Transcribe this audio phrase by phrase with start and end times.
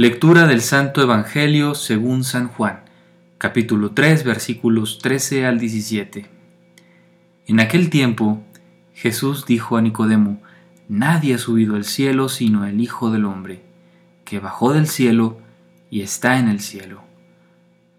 [0.00, 2.84] Lectura del Santo Evangelio según San Juan,
[3.36, 6.24] capítulo 3, versículos 13 al 17.
[7.46, 8.42] En aquel tiempo,
[8.94, 10.40] Jesús dijo a Nicodemo,
[10.88, 13.60] Nadie ha subido al cielo sino el Hijo del Hombre,
[14.24, 15.38] que bajó del cielo
[15.90, 17.02] y está en el cielo.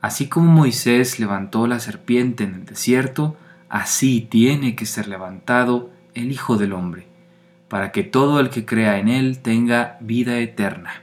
[0.00, 3.36] Así como Moisés levantó la serpiente en el desierto,
[3.68, 7.08] así tiene que ser levantado el Hijo del Hombre,
[7.68, 11.02] para que todo el que crea en él tenga vida eterna.